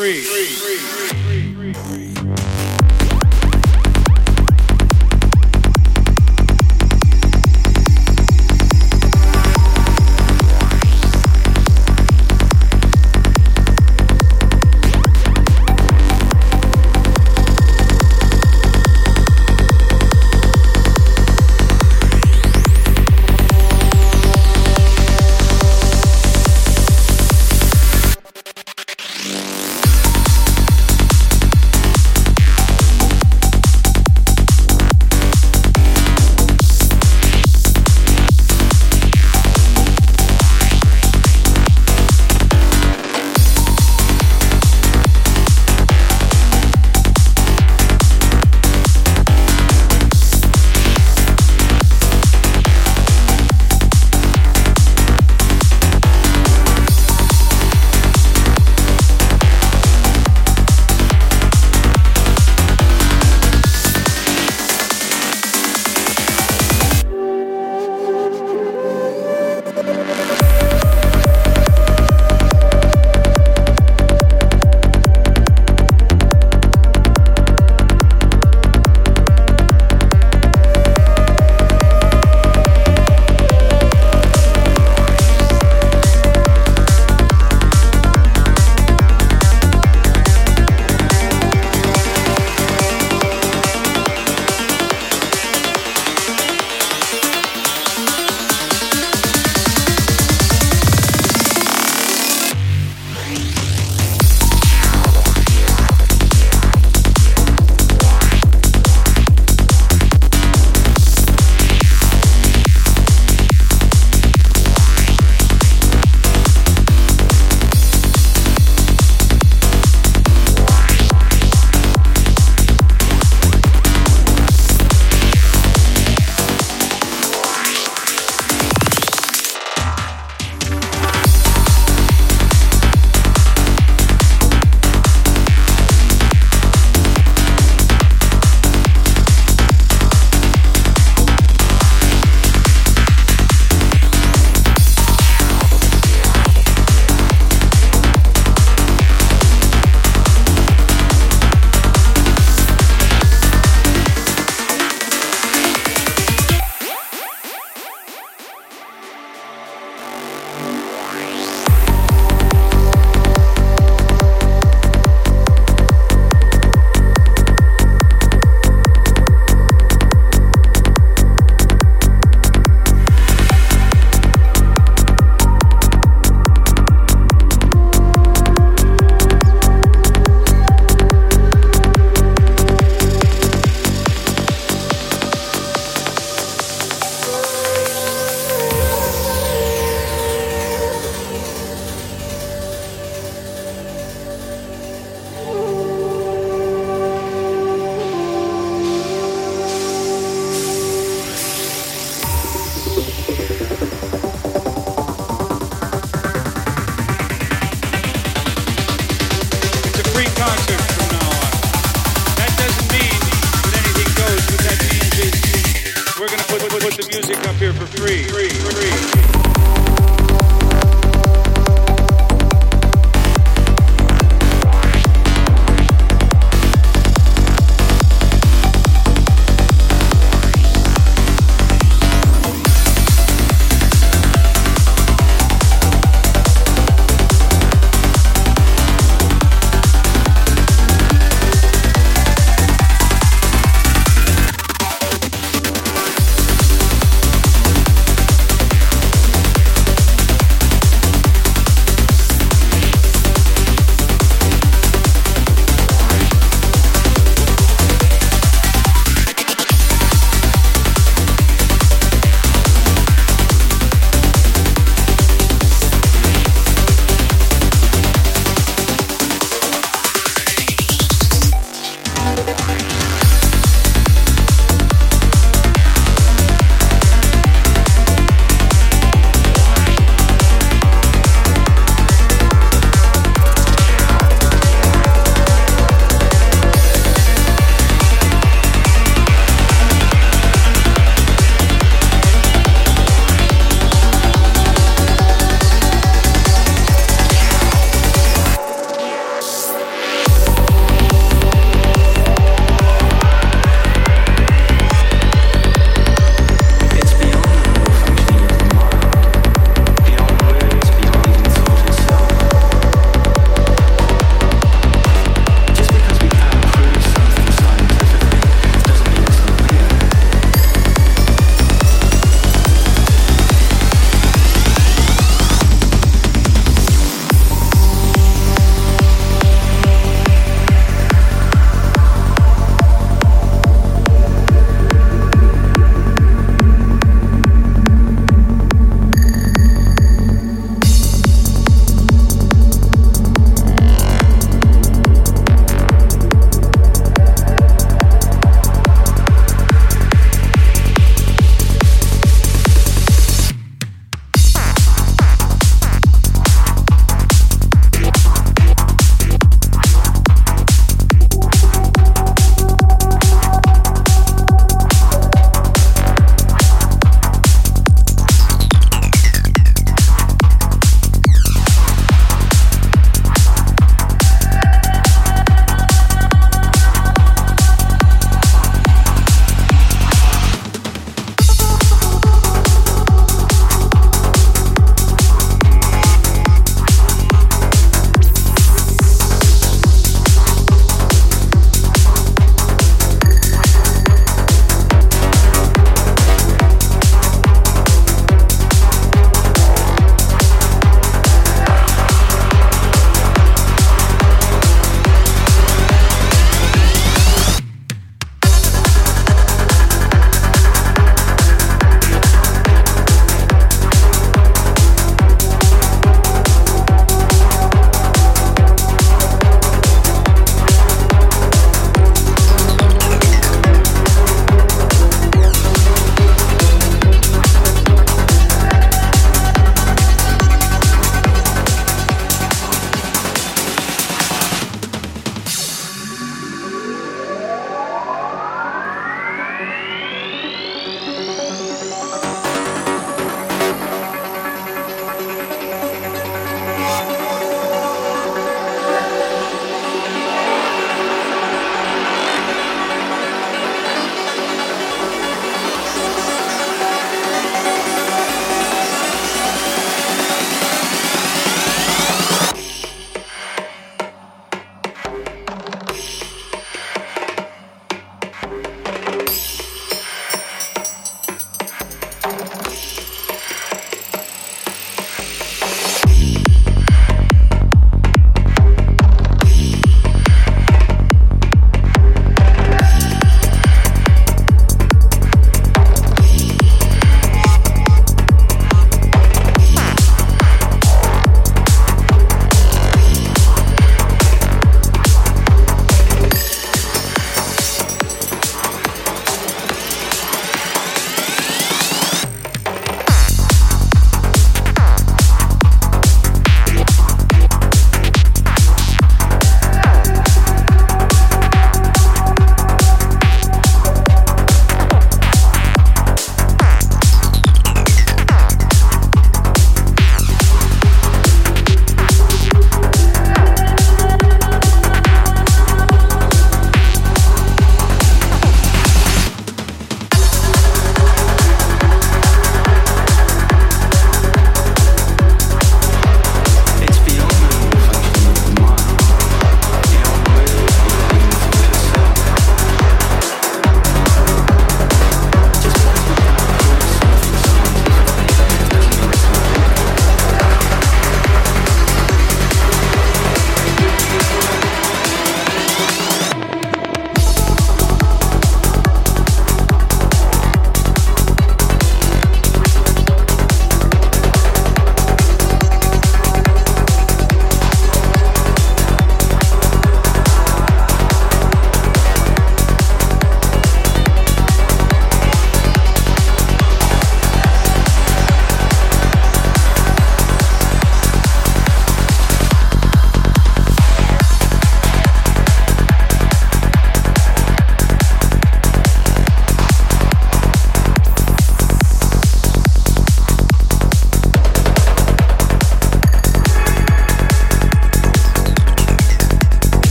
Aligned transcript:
three. 0.00 1.09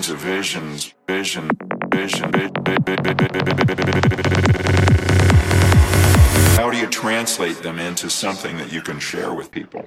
Kinds 0.00 0.08
of 0.08 0.18
visions, 0.18 0.94
vision, 1.06 1.50
vision. 1.92 2.32
How 6.56 6.70
do 6.70 6.78
you 6.78 6.86
translate 6.86 7.62
them 7.62 7.78
into 7.78 8.08
something 8.08 8.56
that 8.56 8.72
you 8.72 8.80
can 8.80 8.98
share 8.98 9.34
with 9.34 9.50
people? 9.50 9.84